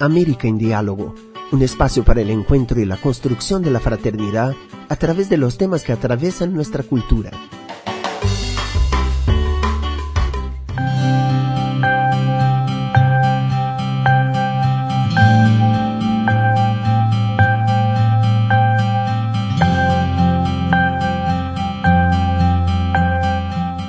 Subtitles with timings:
[0.00, 1.14] América en Diálogo,
[1.52, 4.54] un espacio para el encuentro y la construcción de la fraternidad
[4.88, 7.30] a través de los temas que atraviesan nuestra cultura.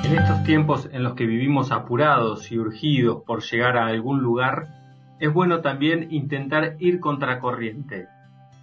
[0.04, 4.81] En estos tiempos en los que vivimos apurados y urgidos por llegar a algún lugar,
[5.22, 8.08] es bueno también intentar ir contracorriente.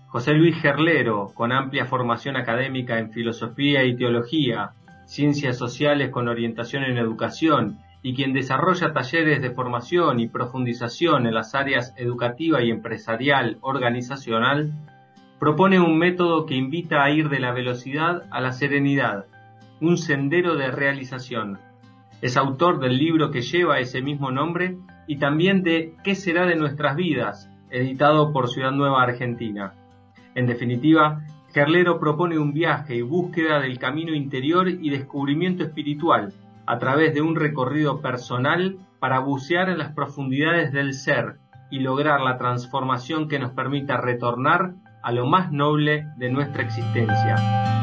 [0.08, 4.72] José Luis Gerlero, con amplia formación académica en filosofía y teología,
[5.06, 11.34] ciencias sociales con orientación en educación, y quien desarrolla talleres de formación y profundización en
[11.34, 14.74] las áreas educativa y empresarial organizacional,
[15.40, 19.28] propone un método que invita a ir de la velocidad a la serenidad,
[19.80, 21.58] un sendero de realización.
[22.22, 24.76] Es autor del libro que lleva ese mismo nombre
[25.10, 29.74] y también de ¿Qué será de nuestras vidas?, editado por Ciudad Nueva Argentina.
[30.36, 36.34] En definitiva, Gerlero propone un viaje y búsqueda del camino interior y descubrimiento espiritual
[36.68, 41.38] a través de un recorrido personal para bucear en las profundidades del ser
[41.72, 47.79] y lograr la transformación que nos permita retornar a lo más noble de nuestra existencia.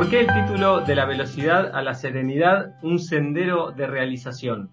[0.00, 4.70] ¿Por qué el título de la velocidad a la serenidad, un sendero de realización?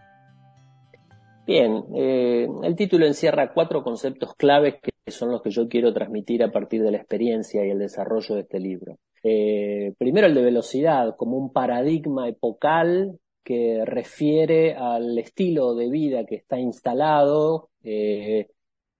[1.45, 6.43] Bien, eh, el título encierra cuatro conceptos claves que son los que yo quiero transmitir
[6.43, 8.99] a partir de la experiencia y el desarrollo de este libro.
[9.21, 16.23] Eh, primero el de velocidad, como un paradigma epocal que refiere al estilo de vida
[16.23, 18.47] que está instalado, eh,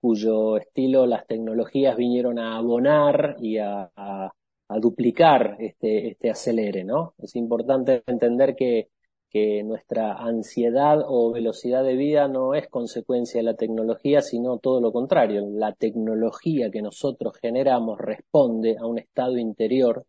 [0.02, 4.32] cuyo estilo las tecnologías vinieron a abonar y a, a
[4.70, 7.14] a duplicar este, este acelere, ¿no?
[7.20, 8.90] Es importante entender que,
[9.30, 14.82] que nuestra ansiedad o velocidad de vida no es consecuencia de la tecnología, sino todo
[14.82, 15.46] lo contrario.
[15.50, 20.06] La tecnología que nosotros generamos responde a un estado interior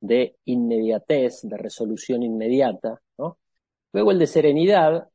[0.00, 3.38] de inmediatez, de resolución inmediata, ¿no?
[3.92, 5.08] Luego el de serenidad,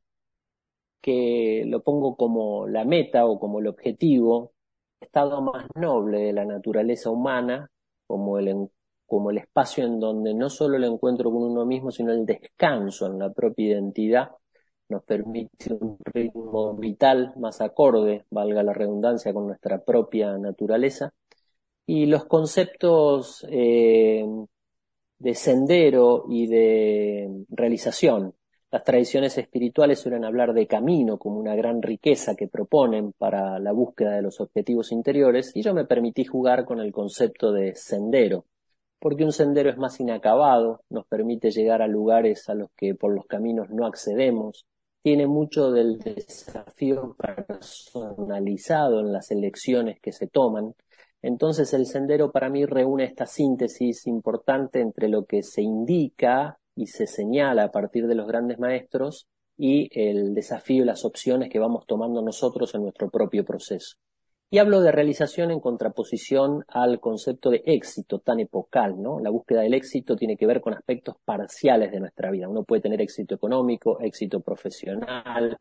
[1.00, 4.52] que lo pongo como la meta o como el objetivo,
[5.00, 7.70] estado más noble de la naturaleza humana,
[8.06, 8.68] como el
[9.10, 13.06] como el espacio en donde no solo el encuentro con uno mismo, sino el descanso
[13.06, 14.30] en la propia identidad
[14.88, 21.12] nos permite un ritmo vital más acorde, valga la redundancia, con nuestra propia naturaleza.
[21.86, 24.24] Y los conceptos eh,
[25.18, 28.34] de sendero y de realización.
[28.72, 33.72] Las tradiciones espirituales suelen hablar de camino como una gran riqueza que proponen para la
[33.72, 38.46] búsqueda de los objetivos interiores y yo me permití jugar con el concepto de sendero,
[39.00, 43.12] porque un sendero es más inacabado, nos permite llegar a lugares a los que por
[43.12, 44.66] los caminos no accedemos,
[45.02, 50.74] tiene mucho del desafío personalizado en las elecciones que se toman.
[51.22, 56.86] Entonces el sendero para mí reúne esta síntesis importante entre lo que se indica y
[56.86, 61.58] se señala a partir de los grandes maestros y el desafío y las opciones que
[61.58, 63.96] vamos tomando nosotros en nuestro propio proceso.
[64.52, 69.20] Y hablo de realización en contraposición al concepto de éxito tan epocal, ¿no?
[69.20, 72.48] La búsqueda del éxito tiene que ver con aspectos parciales de nuestra vida.
[72.48, 75.56] Uno puede tener éxito económico, éxito profesional,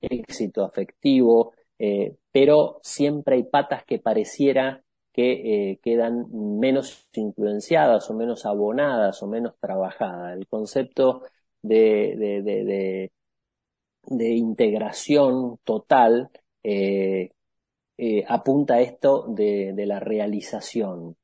[0.00, 8.14] éxito afectivo, eh, pero siempre hay patas que pareciera que eh, quedan menos influenciadas o
[8.14, 10.36] menos abonadas o menos trabajadas.
[10.36, 11.22] El concepto
[11.60, 13.12] de, de, de,
[14.04, 16.30] de integración total
[16.62, 17.30] eh,
[17.98, 21.16] eh, apunta esto de, la realización.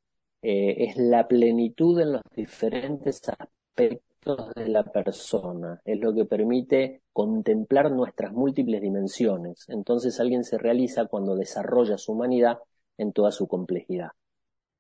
[0.42, 7.02] Eh, es la plenitud en los diferentes aspectos de la persona, es lo que permite
[7.12, 9.66] contemplar nuestras múltiples dimensiones.
[9.68, 12.58] Entonces alguien se realiza cuando desarrolla su humanidad
[12.98, 14.10] en toda su complejidad.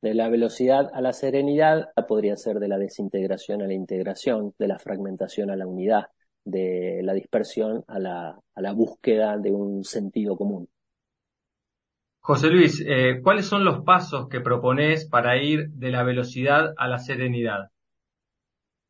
[0.02, 4.68] De la velocidad a la serenidad podría ser de la desintegración a la integración, de
[4.68, 6.06] la fragmentación a la unidad,
[6.44, 10.68] de la dispersión a la búsqueda de un sentido común.
[12.26, 16.88] José Luis, eh, ¿cuáles son los pasos que propones para ir de la velocidad a
[16.88, 17.68] la serenidad?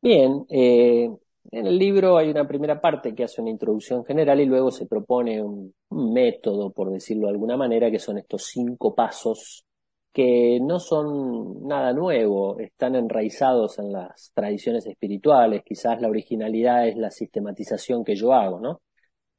[0.01, 1.09] Bien, eh,
[1.51, 4.85] en el libro hay una primera parte que hace una introducción general y luego se
[4.85, 9.65] propone un, método, por decirlo de alguna manera, que son estos cinco pasos
[10.13, 16.95] que no son nada nuevo, están enraizados en las tradiciones espirituales, quizás la originalidad es
[16.95, 18.79] la sistematización que yo hago, ¿no?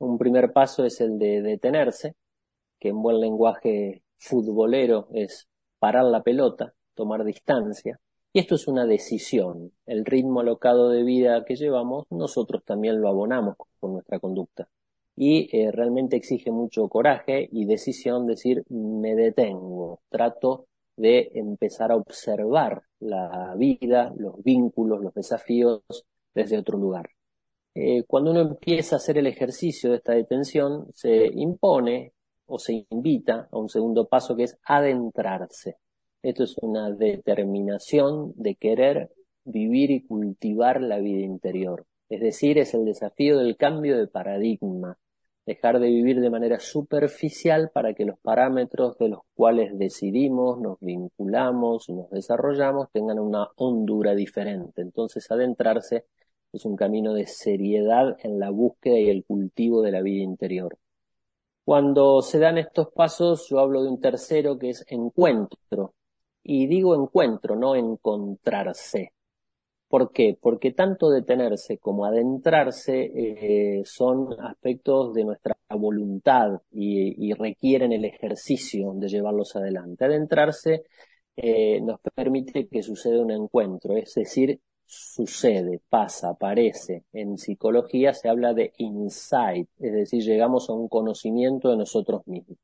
[0.01, 2.15] Un primer paso es el de detenerse,
[2.79, 8.01] que en buen lenguaje futbolero es parar la pelota, tomar distancia,
[8.33, 9.73] Y esto es una decisión.
[9.87, 14.69] El ritmo alocado de vida que llevamos, nosotros también lo abonamos con nuestra conducta.
[15.17, 21.97] Y eh, realmente exige mucho coraje y decisión decir, me detengo, trato de empezar a
[21.97, 25.83] observar la vida, los vínculos, los desafíos
[26.35, 27.09] desde otro lugar.
[27.75, 32.13] Eh, cuando uno empieza a hacer el ejercicio de esta detención, se impone
[32.47, 35.77] o se invita a un segundo paso que es adentrarse.
[36.23, 39.11] Esto es una determinación de querer
[39.45, 41.87] vivir y cultivar la vida interior.
[42.09, 44.99] Es decir, es el desafío del cambio de paradigma,
[45.47, 50.79] dejar de vivir de manera superficial para que los parámetros de los cuales decidimos, nos
[50.81, 54.83] vinculamos nos desarrollamos tengan una hondura diferente.
[54.83, 56.07] Entonces, adentrarse
[56.53, 60.77] es un camino de seriedad en la búsqueda y el cultivo de la vida interior.
[61.67, 65.95] Cuando se dan estos pasos, yo hablo de un tercero que es encuentro.
[66.45, 69.15] Y digo encuentro, no encontrarse.
[69.89, 70.39] ¿Por qué?
[70.41, 73.11] Porque tanto detenerse como adentrarse
[73.81, 80.05] eh, son aspectos de nuestra voluntad y, requieren el ejercicio de llevarlos adelante.
[80.05, 80.85] Adentrarse
[81.37, 87.05] eh, nos permite que suceda un encuentro, es decir, sucede, pasa, aparece.
[87.13, 92.59] En psicología se habla de insight, es decir, llegamos a un conocimiento de nosotros mismos.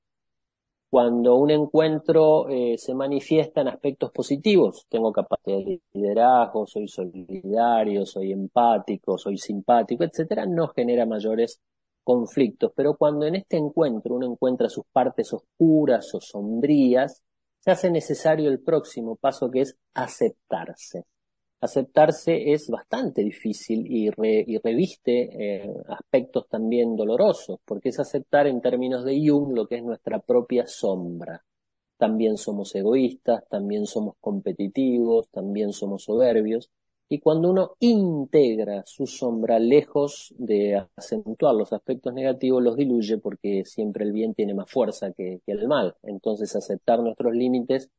[0.91, 8.05] Cuando un encuentro eh, se manifiesta en aspectos positivos, tengo capacidad de liderazgo, soy solidario,
[8.05, 11.61] soy empático, soy simpático, etcétera, no genera mayores
[12.05, 12.73] conflictos.
[12.77, 17.23] Pero cuando en este encuentro uno encuentra sus partes oscuras o sombrías,
[17.61, 21.05] se hace necesario el próximo paso que es aceptarse
[21.63, 29.05] aceptarse es bastante difícil y, reviste eh, aspectos también dolorosos, porque es aceptar en términos
[29.05, 31.45] de Jung lo que es nuestra propia sombra.
[31.97, 36.69] También somos egoístas, también somos competitivos, también somos soberbios,
[37.09, 43.65] y cuando uno integra su sombra lejos de acentuar los aspectos negativos, los diluye porque
[43.65, 45.95] siempre el bien tiene más fuerza que, que el mal.
[46.03, 47.91] Entonces aceptar nuestros límites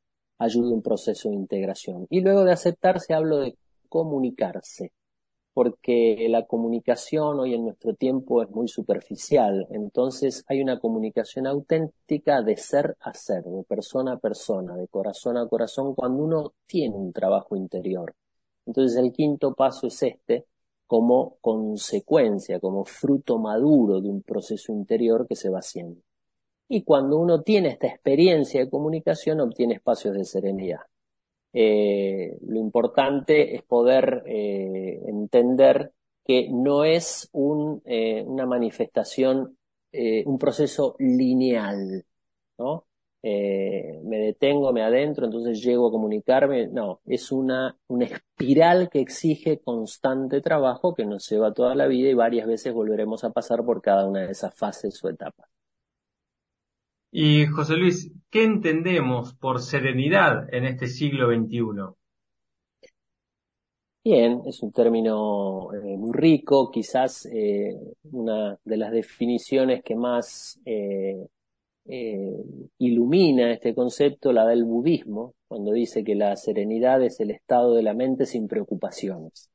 [0.44, 2.08] ayuda un proceso de integración.
[2.10, 3.58] Y luego de aceptarse hablo de
[3.90, 4.92] comunicarse,
[5.54, 12.42] porque la comunicación hoy en nuestro tiempo es muy superficial, entonces hay una comunicación auténtica
[12.42, 16.96] de ser a ser, de persona a persona, de corazón a corazón, cuando uno tiene
[16.96, 18.16] un trabajo interior.
[18.66, 20.46] Entonces el quinto paso es este,
[20.88, 26.02] como consecuencia, como fruto maduro de un proceso interior que se va haciendo.
[26.74, 30.80] Y cuando uno tiene esta experiencia de comunicación, obtiene espacios de serenidad.
[31.54, 35.92] Eh, lo importante es poder eh, entender
[36.26, 37.30] que no es
[37.86, 39.56] eh, una manifestación,
[40.26, 42.04] un proceso lineal,
[42.58, 42.88] ¿no?
[43.22, 46.70] me detengo, me adentro, entonces llego a comunicarme.
[46.70, 52.10] No, es una, una espiral que exige constante trabajo que nos lleva toda la vida
[52.10, 55.54] y varias veces volveremos a pasar por cada una de esas fases o etapas.
[57.16, 61.94] Y José Luis, ¿qué entendemos por serenidad en este siglo XXI?
[64.04, 67.78] Bien, es un término eh, muy rico, quizás eh,
[68.12, 71.28] una de las definiciones que más eh,
[72.80, 77.76] ilumina este concepto la da el budismo, cuando dice que la serenidad es el estado
[77.76, 79.52] de la mente sin preocupaciones.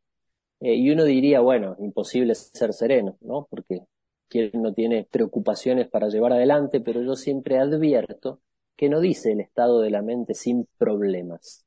[0.60, 3.48] y uno diría, bueno, imposible ser sereno, ¿no?
[3.50, 3.80] Porque
[4.28, 8.40] quien no tiene preocupaciones para llevar adelante, pero yo siempre advierto
[8.76, 11.64] que no dice el estado de la mente sin problemas.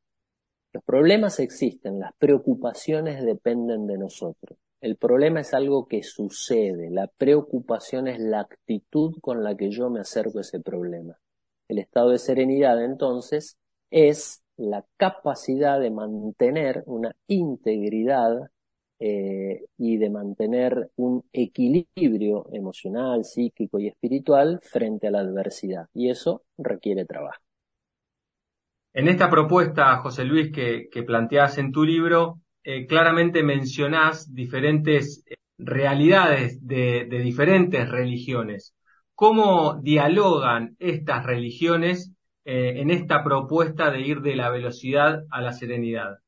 [0.73, 4.57] Los problemas existen, las preocupaciones dependen de nosotros.
[4.79, 9.89] El problema es algo que sucede, la preocupación es la actitud con la que yo
[9.89, 11.19] me acerco a ese problema.
[11.67, 13.57] El estado de serenidad entonces
[13.91, 18.49] es la capacidad de mantener una integridad
[19.03, 25.87] eh, y de mantener un equilibrio emocional, psíquico y espiritual frente a la adversidad.
[25.91, 27.41] Y eso requiere trabajo.
[28.93, 31.05] En esta propuesta, José Luis, que, que
[31.57, 35.23] en tu libro, eh, claramente mencionás diferentes
[35.57, 38.75] realidades de, diferentes religiones.
[39.15, 42.11] ¿Cómo dialogan estas religiones
[42.45, 46.19] eh, en esta propuesta de ir de la velocidad a la serenidad?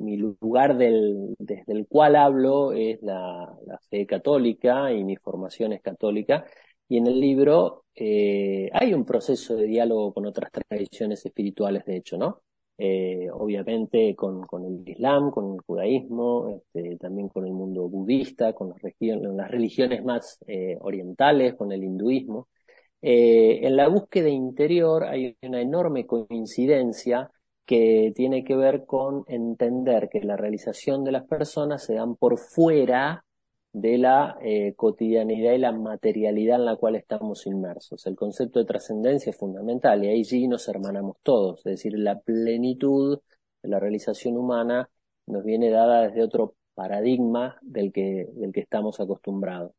[0.00, 3.56] Mi lugar del, desde el cual hablo es la,
[3.90, 6.44] fe católica y mi formación es católica.
[6.88, 11.96] Y en el libro eh, hay un proceso de diálogo con otras tradiciones espirituales, de
[11.96, 12.42] hecho, ¿no?
[12.78, 18.54] Eh, obviamente con, con, el Islam, con el judaísmo, este, también con el mundo budista,
[18.54, 22.48] con las, las religiones más eh, orientales, con el hinduismo.
[23.02, 27.30] en la búsqueda interior hay una enorme coincidencia
[27.70, 32.36] que tiene que ver con entender que la realización de las personas se dan por
[32.36, 33.24] fuera
[33.72, 38.04] de la eh, cotidianidad y la materialidad en la cual estamos inmersos.
[38.08, 42.18] El concepto de trascendencia es fundamental y ahí sí nos hermanamos todos, es decir, la
[42.18, 43.20] plenitud
[43.62, 44.90] de la realización humana
[45.28, 49.70] nos viene dada desde otro paradigma del que, del que estamos acostumbrados.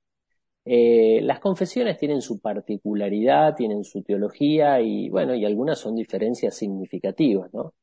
[0.63, 6.55] Eh, las confesiones tienen su particularidad, tienen su teología y bueno, y algunas son diferencias
[6.55, 7.73] significativas, ¿no?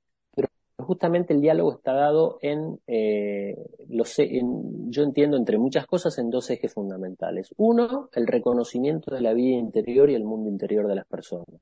[0.79, 3.57] Justamente el diálogo está dado en, eh,
[3.89, 7.53] en, yo entiendo entre muchas cosas, en dos ejes fundamentales.
[7.57, 11.61] Uno, el reconocimiento de la vida interior y el mundo interior de las personas.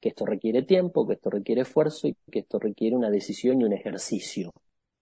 [0.00, 3.64] Que esto requiere tiempo, que esto requiere esfuerzo y que esto requiere una decisión y
[3.64, 4.52] un ejercicio,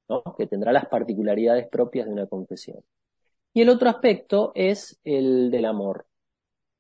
[0.09, 0.23] ¿no?
[0.37, 2.81] que tendrá las particularidades propias de una confesión.
[3.55, 6.07] Y el otro aspecto es el del amor.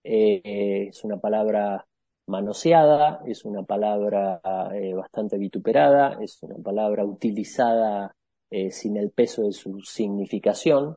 [0.02, 1.86] Eh, es una palabra
[2.26, 4.40] manoseada, es una palabra
[4.74, 8.14] eh, bastante vituperada, es una palabra utilizada
[8.50, 10.96] eh, sin el peso de su significación,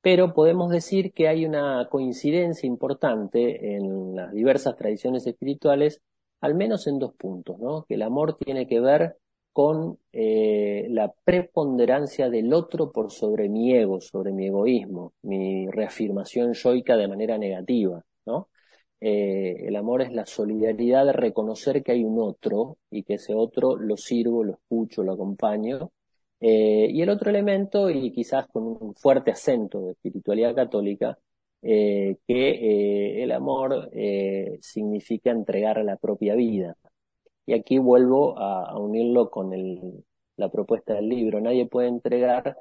[0.00, 6.02] pero podemos decir que hay una coincidencia importante en las diversas tradiciones espirituales,
[6.40, 7.84] al menos en dos puntos, ¿no?
[7.84, 9.16] Que el amor tiene que ver
[9.54, 16.54] con eh, la preponderancia del otro por sobre mi ego, sobre mi egoísmo, mi reafirmación
[16.54, 18.48] yoica de manera negativa, ¿no?
[19.06, 23.34] Eh, el amor es la solidaridad de reconocer que hay un otro y que ese
[23.34, 25.90] otro lo sirvo, lo escucho, lo acompaño.
[26.40, 31.18] Eh, y el otro elemento, y quizás con un fuerte acento de espiritualidad católica,
[31.60, 33.90] eh, que el amor
[34.60, 36.76] significa entregar la propia vida.
[37.46, 39.52] Y aquí vuelvo a, unirlo con
[40.36, 41.40] la propuesta del libro.
[41.40, 42.58] Nadie puede entregar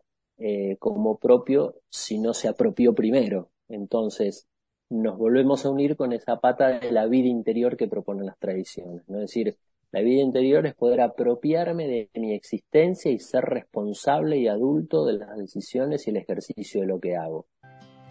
[0.79, 3.49] como propio si no se apropió primero.
[3.69, 4.47] Entonces,
[4.93, 9.01] nos volvemos a unir con esa pata de la vida interior que proponen las tradiciones.
[9.07, 9.17] ¿no?
[9.17, 9.57] Es decir,
[9.91, 15.13] la vida interior es poder apropiarme de mi existencia y ser responsable y adulto de
[15.13, 17.47] las decisiones y el ejercicio de lo que hago.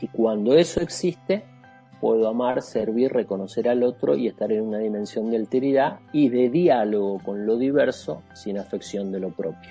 [0.00, 1.44] Y cuando eso existe,
[2.00, 6.50] puedo amar, servir, reconocer al otro y estar en una dimensión de alteridad y de
[6.50, 9.70] diálogo con lo diverso sin afección de lo propio.